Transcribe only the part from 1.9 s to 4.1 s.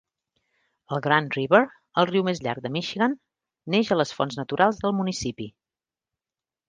el riu més llarg de Michigan, neix a